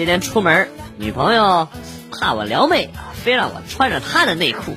[0.00, 1.68] 今天出门，女朋友
[2.10, 4.74] 怕我撩妹啊，非让我穿着她的内裤。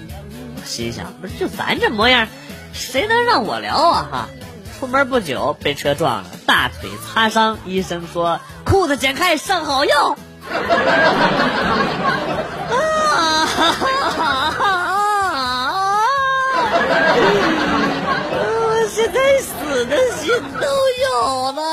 [0.57, 2.27] 我心想，不是就咱这模样，
[2.73, 4.09] 谁能让我撩啊？
[4.11, 4.27] 哈！
[4.77, 10.17] 出门不久被车撞了，大腿擦伤，医生说裤子剪开上好药。
[10.51, 10.57] 啊！
[18.35, 21.63] 我现在死的心都有了。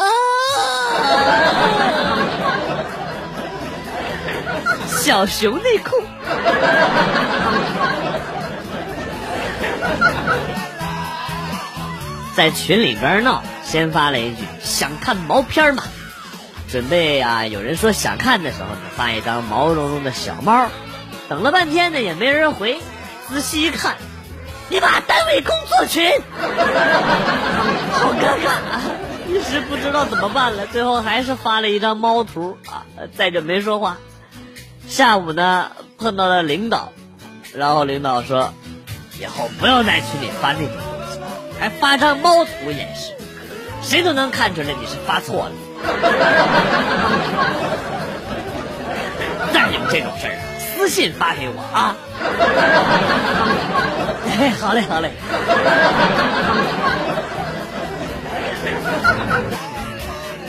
[5.11, 6.01] 小熊内裤。
[12.37, 15.83] 在群里边闹，先发了一句想看毛片吗？
[16.71, 20.69] 准备啊，有人说想看的时候呢，发一张毛茸茸的小猫。
[21.29, 22.79] 等了半天呢，也没人回。
[23.29, 23.97] 仔细一看，
[24.69, 26.09] 你把单位工作群，
[27.91, 28.81] 好尴尬啊！
[29.29, 32.87] 一时不知道怎么办了，最后还是发了一张猫图啊，
[33.19, 33.97] 再就没说话。
[34.91, 36.93] 下午呢，碰到了领导，
[37.55, 38.53] 然后领导说，
[39.21, 40.81] 以后不要在群里发那种东
[41.13, 41.21] 西，
[41.61, 43.15] 还发张猫图演示，
[43.83, 45.53] 谁都能看出来你是发错了。
[49.53, 51.97] 再有这种事儿，私信发给我啊！
[54.41, 55.13] 哎，好嘞，好嘞。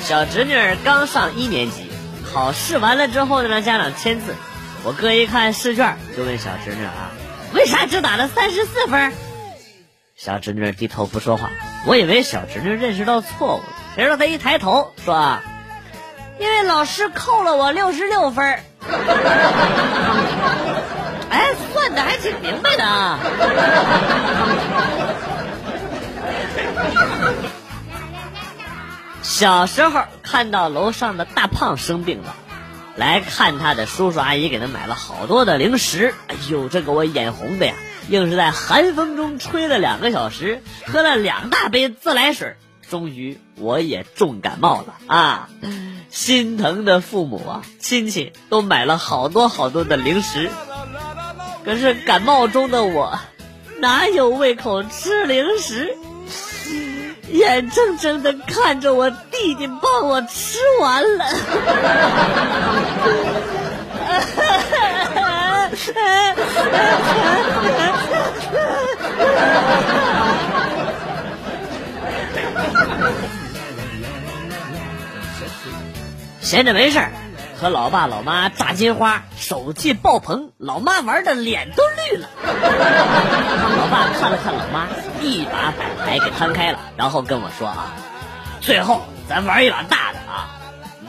[0.01, 1.90] 小侄女刚上一年级，
[2.33, 4.35] 考试完了之后呢，让家长签字。
[4.83, 7.11] 我哥一看试卷，就问小侄女啊
[7.53, 9.11] ：“为啥只打了三十四分？”
[10.15, 11.49] 小侄女低头不说话。
[11.85, 15.39] 我以为小侄女认识到错误了，谁知道她一抬头说
[16.39, 18.59] ：“因为老师扣了我六十六分。
[21.29, 23.19] ”哎，算的还挺明白的啊！
[29.31, 32.35] 小时候看到楼上的大胖生病了，
[32.97, 36.13] 来看他的叔叔阿姨给他买了好多的零食。
[36.27, 37.73] 哎呦，这给我眼红的呀！
[38.09, 42.57] 硬是在寒风中吹了两个小时，喝了两大杯自来水，
[42.89, 45.49] 终于我也重感冒了啊！
[46.09, 50.51] 心疼的父母啊，亲戚都买了好多好多的零食，
[51.63, 53.17] 可是感冒中的我
[53.79, 55.95] 哪有胃口吃零食？
[57.31, 61.25] 眼睁睁的看着我弟弟帮我吃完了。
[76.41, 77.11] 闲着没事儿，
[77.57, 82.27] 和老爸老妈炸金花，手气爆棚，老妈玩的脸都绿了。
[84.21, 84.87] 看了看老妈，
[85.19, 87.91] 一把把牌给摊开了，然后跟我说啊
[88.61, 90.47] ：“最后咱玩一把大的啊，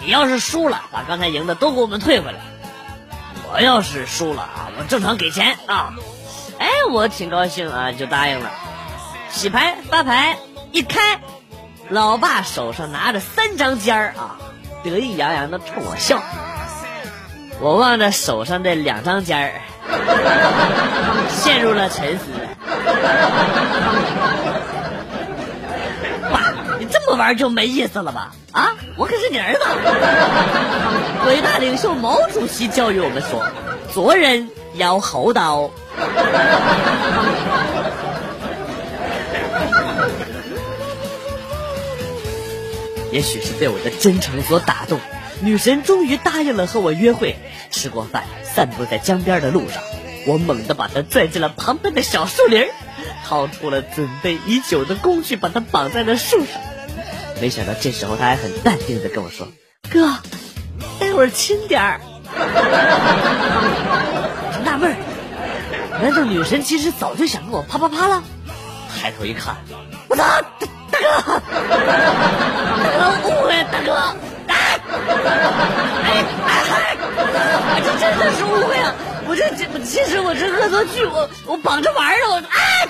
[0.00, 2.38] 你要是输了，把刚才赢的都给我们退回来；
[3.52, 5.92] 我要是输了啊，我正常给钱啊。”
[6.58, 8.50] 哎，我挺高兴啊，就答应了。
[9.28, 10.38] 洗牌发牌
[10.70, 11.20] 一开，
[11.90, 14.38] 老爸手上拿着三张尖儿啊。
[14.82, 16.22] 得意洋洋的冲我笑，
[17.60, 19.60] 我望着手上的两张尖儿，
[21.28, 22.24] 陷入了沉思。
[26.30, 28.32] 爸， 你这么玩就没意思了吧？
[28.52, 29.60] 啊，我可是你儿子。
[31.26, 33.42] 伟大领袖毛主席教育我们说：
[33.92, 35.70] 做人要厚道。
[43.12, 44.98] 也许是被我的真诚所打动，
[45.40, 47.36] 女神终于答应了和我约会。
[47.70, 49.82] 吃过饭，散步在江边的路上，
[50.26, 52.66] 我猛地把她拽进了旁边的小树林，
[53.32, 56.48] 掏出了准备已久的工具，把他绑在了树上。
[57.40, 59.48] 没想到这时候他还很淡定的跟我说
[59.90, 60.18] ：“哥，
[61.00, 61.98] 待会儿轻点儿。
[64.66, 64.96] ”纳闷儿，
[66.02, 68.22] 难道女神其实早就想跟我啪啪啪了？
[69.00, 69.56] 抬头一看，
[70.08, 70.22] 我操！
[70.90, 71.40] 大哥，
[72.82, 73.94] 大哥误会，大哥，
[74.46, 74.76] 哎，
[76.04, 76.06] 哎
[76.68, 78.92] 哎，我这真的是误会啊！
[79.32, 82.86] 我这这其实我这恶作剧，我我绑着玩呢，我哎。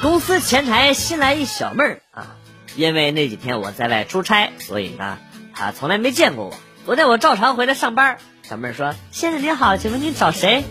[0.00, 2.28] 公司前台新来一小妹儿啊，
[2.76, 5.18] 因为那几天我在外出差，所以呢，
[5.54, 6.54] 她从来没见过我。
[6.86, 10.64] 昨天我照常回来上班，小妹儿说：“先生您好，请问您找谁？”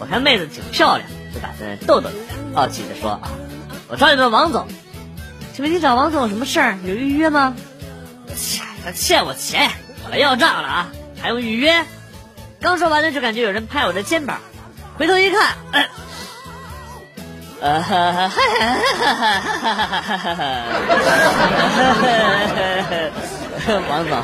[0.00, 3.30] 我看妹子挺漂亮，就打算逗逗她，好奇的说啊，
[3.86, 4.66] 我找你们王总，
[5.54, 6.76] 请问你找王总有什么事儿？
[6.84, 7.54] 有预约吗？
[8.84, 9.70] 他欠我钱，
[10.04, 10.88] 我来要账了啊，
[11.20, 11.84] 还用预约？
[12.60, 14.38] 刚说完呢，就感觉有人拍我的肩膀，
[14.96, 15.56] 回头一看，
[17.60, 18.30] 呃，
[23.88, 24.16] 王总，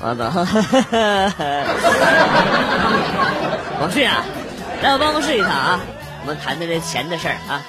[0.00, 0.26] 王总，
[3.80, 4.24] 王旭啊，
[4.82, 5.80] 来我办公室一趟啊，
[6.22, 7.62] 我们谈谈这钱的事儿啊。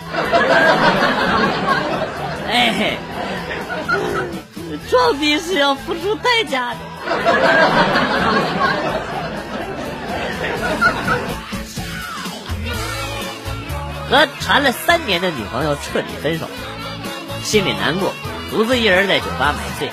[2.50, 2.98] 哎，
[4.90, 6.80] 装逼是要付出代价的。
[14.10, 16.48] 和谈了三年的女朋友彻底分手，
[17.44, 18.14] 心里难过，
[18.50, 19.90] 独自一人在酒吧买醉，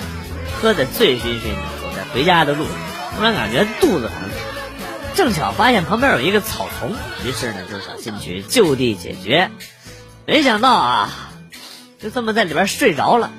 [0.61, 2.73] 喝得醉醺醺的，走在回家的路上，
[3.17, 4.29] 突然感觉肚子疼，
[5.15, 6.95] 正巧发现旁边有一个草丛，
[7.25, 9.51] 于是呢就想进去就地解决，
[10.25, 11.09] 没想到啊，
[12.01, 13.31] 就这么在里边睡着了。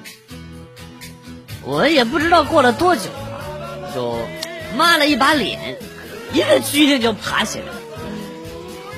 [1.66, 3.10] 我也不知道过了多久，
[3.92, 4.16] 就
[4.76, 5.76] 抹了一把脸，
[6.32, 7.64] 一个机灵就爬起来。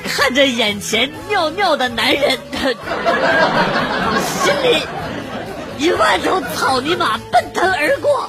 [0.06, 2.38] 看着眼前尿尿的男人，
[4.22, 4.82] 心里
[5.78, 8.28] 一万头草泥马奔腾而过，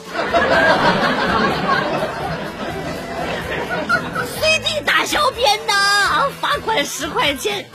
[4.39, 7.65] 随地大小便呐，罚款十块钱。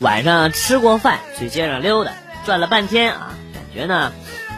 [0.00, 2.12] 晚上吃过饭，去街上溜达，
[2.46, 4.12] 转了半天啊，感觉呢。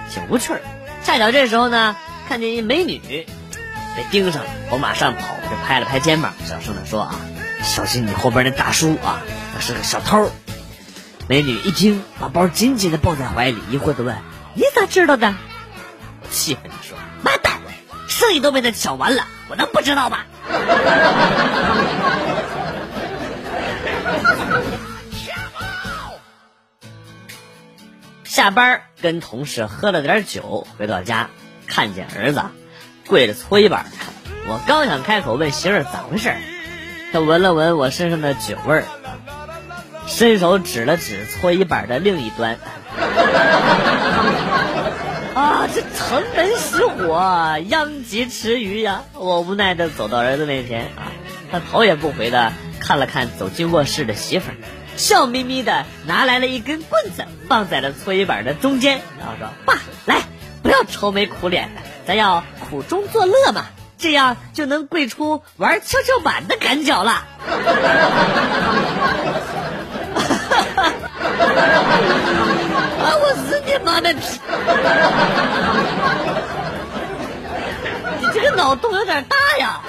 [0.09, 0.61] 挺无趣儿，
[1.03, 1.97] 恰巧这时候呢，
[2.29, 3.01] 看见一美女
[3.97, 7.17] 被盯上了，我马上跑过去拍了拍肩膀，小声的说啊
[7.65, 9.23] ：“小心你后边那大叔啊，
[9.55, 10.31] 那是个小偷。”
[11.29, 14.17] 美女一听，把包紧紧的抱在怀里，疑惑的问
[14.55, 15.35] ：“你咋知道的？”
[16.23, 17.59] 我气愤的说：“妈蛋，
[18.07, 20.19] 生意都被他抢完了，我能不知道吗？”
[28.33, 31.29] 下班跟同事喝了点酒，回到家
[31.67, 32.41] 看见儿子
[33.07, 33.85] 跪着搓衣板，
[34.49, 36.35] 我刚想开口问媳妇儿咋回事，
[37.13, 38.85] 他闻了闻我身上的酒味儿，
[40.07, 42.57] 伸手指了指搓衣板的另一端，
[45.35, 49.03] 啊，这城门失火，殃及池鱼呀！
[49.13, 51.13] 我无奈的走到儿子面前啊，
[51.51, 52.51] 他头也不回的
[52.81, 54.57] 看了看走进卧室的媳妇儿。
[54.97, 59.75] 笑眯眯的拿来了一根棍子，放在了搓衣板的中间，然后说：“爸，
[60.07, 60.23] 来，
[60.63, 63.67] 不要愁眉苦脸的，咱要苦中作乐嘛，
[63.99, 67.25] 这样就能跪出玩跷跷板的感觉了。
[73.03, 73.17] ”啊！
[73.19, 74.13] 我日你妈的！
[78.21, 79.81] 你这个脑洞有点大呀！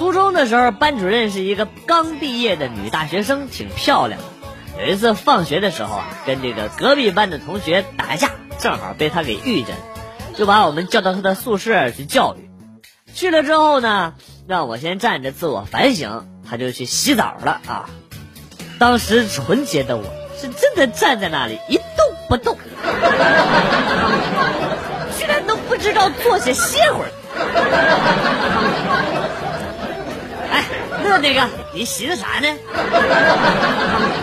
[0.00, 4.26] 初中的时候，班主任是一个刚毕业的女大学生，挺漂亮的。
[4.82, 9.76] 有一次放学的时候啊，跟这个隔壁班的同学打架，正好被她给遇见，
[10.34, 12.48] 就把我们叫到她的宿舍去教育。
[13.12, 14.14] 去了之后呢，
[14.48, 17.90] 让我先站着自我反省，她就去洗澡了啊。
[18.78, 20.04] 当时纯洁的我
[20.34, 21.84] 是真的站在那里一动
[22.26, 22.56] 不动，
[25.18, 27.10] 居然都不知道坐下歇会儿。
[31.10, 31.42] 就那个，
[31.74, 32.46] 你寻思啥呢？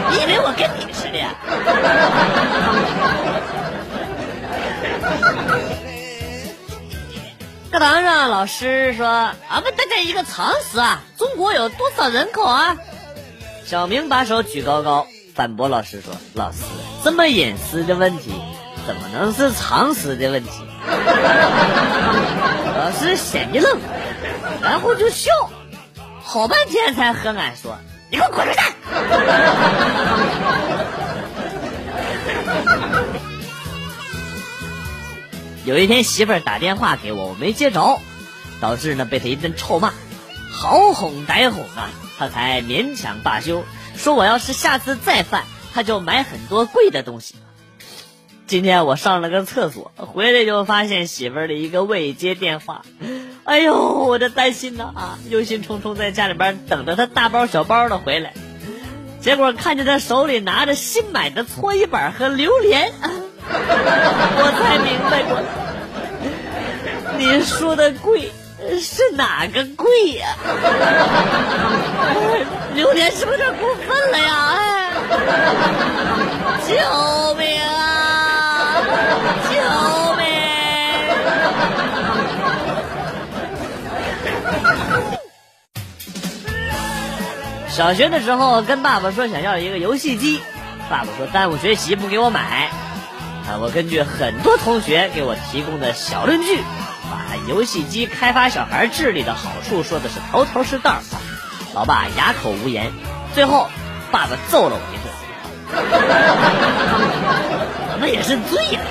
[0.10, 1.20] 你以为我跟你似的？
[7.70, 9.06] 课堂上，老师说
[9.52, 12.78] ：“俺们大家一个常识啊，中国有多少人口啊？”
[13.68, 16.60] 小明把手举高高，反驳老师说：“老师，
[17.04, 18.32] 这么隐私的问题，
[18.88, 20.50] 怎么能是常识的问题？”
[22.80, 23.78] 老师先一愣，
[24.62, 25.30] 然后就笑。
[26.30, 27.78] 好半天才和俺说
[28.12, 28.60] ：“你给我滚出去！”
[35.72, 38.02] 有一天媳妇儿打电话给我，我没接着，
[38.60, 39.94] 导致呢被他一顿臭骂，
[40.52, 43.64] 好哄歹哄啊，他才勉强罢休，
[43.96, 47.36] 说我要是下次再犯，他就买很多贵的东西。
[48.48, 52.82] 今天我上了个厕所，回来就发现媳妇儿的一个未接电话。
[53.48, 53.74] 哎呦，
[54.04, 58.34] 我这担心呐啊，忧心忡忡在家里边等着他大包小包的回来，
[59.22, 65.46] 结果看见他手里拿着新买的搓衣板和榴莲， 我才明白过来，
[67.18, 68.32] 你说的贵
[68.82, 70.36] 是哪个贵呀？
[72.76, 74.58] 榴莲是不是有点过分了呀？
[74.58, 74.92] 哎，
[76.68, 76.76] 救
[87.78, 90.42] 小学的时候跟爸爸说想要一个游戏机，
[90.90, 92.72] 爸爸说耽误学习不给我买，
[93.48, 96.58] 啊，我根据很多同学给我提供的小论据，
[97.12, 100.96] 把游戏机开发小孩智力的好处说的是头头是道。
[101.76, 102.92] 老爸哑口无言，
[103.36, 103.70] 最后
[104.12, 105.14] 爸爸揍了我一顿。
[107.94, 108.86] 我们也是醉了。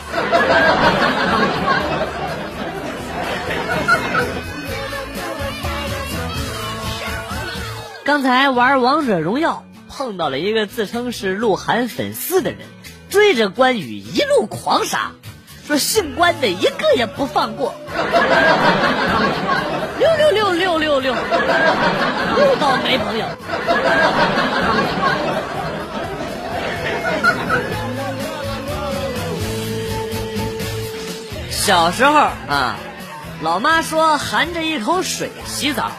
[8.07, 12.61] 刚才玩王者荣耀碰到了一个自称是鹿晗粉丝的人，
[13.11, 15.11] 追着关羽一路狂杀，
[15.67, 17.75] 说姓关的一个也不放过。
[19.99, 21.15] 六六六六六六，
[22.39, 23.27] 又到没朋友。
[31.51, 32.77] 小时候啊，
[33.43, 35.91] 老妈说含着一口水洗澡，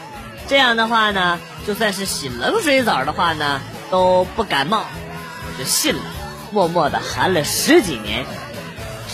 [0.46, 3.60] 这样的话呢，就算是洗冷水澡的话呢，
[3.90, 4.86] 都不感冒。
[4.86, 6.00] 我就信了，
[6.50, 8.24] 默默的含了十几年，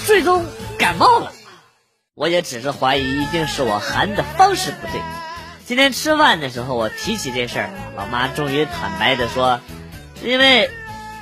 [0.06, 0.46] 最终
[0.78, 1.32] 感冒了。
[2.14, 5.02] 我也只是怀疑，一定是我含的方式不对。
[5.66, 9.58] 今天吃饭的时候，我提起这事儿，老妈终于坦白的说，
[10.22, 10.70] 因为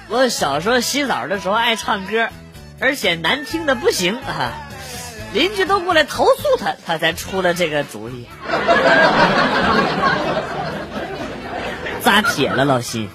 [0.08, 2.28] 我小时候洗澡的时候爱唱歌，
[2.78, 4.52] 而且难听的不行啊，
[5.32, 8.26] 邻居都过来投诉他，他才出了这个主意。
[12.04, 13.09] 扎铁了，老辛。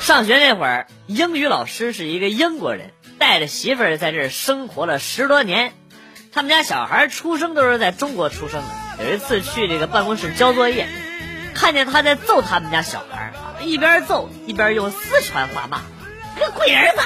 [0.00, 5.72] 上学那会儿，英语老师是一个英国人，带着媳妇儿在这儿生活了十多年。
[6.32, 9.04] 他们家小孩出生都是在中国出生的。
[9.04, 10.88] 有一次去这个办公室交作业，
[11.54, 13.32] 看见他在揍他们家小孩，
[13.62, 15.82] 一边揍一边用四川话骂
[16.38, 17.02] ：“个龟儿子，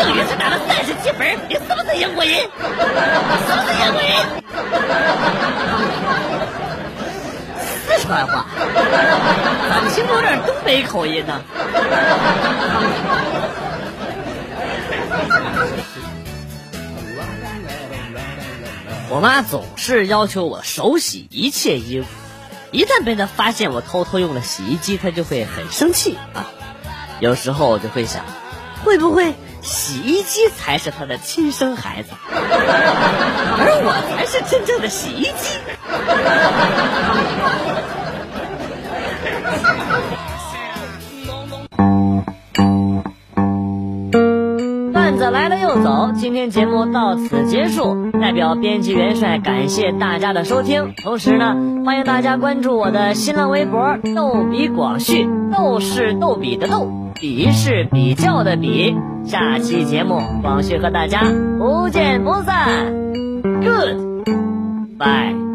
[0.00, 2.34] 英语只拿了三十几分，你是不是英国人？
[2.36, 2.48] 是
[3.54, 4.10] 不是英国人？”
[7.86, 8.46] 四川话，
[9.68, 11.40] 咋听着有点东北口音呢？
[19.08, 22.08] 我妈总是要求我手洗一切衣服，
[22.72, 26.50] 一旦被她发现我偷偷用了洗衣机，她就会很生气啊。
[27.20, 28.22] 有时候我就会想，
[28.84, 35.58] 会不会洗衣机才是他的亲生孩子， 而我才是真正的洗衣机？
[44.92, 48.10] 段子来了又走，今天节目到此结束。
[48.20, 51.54] 代表编辑元帅感谢大家的收听，同时呢，
[51.84, 58.94] 欢迎大家关注我的新浪微博“逗比广旭”，逗是逗比的逗，比是比较的比。
[59.24, 61.22] 下期节目，广旭和大家
[61.58, 62.92] 不见不散。
[63.42, 65.45] Good，bye。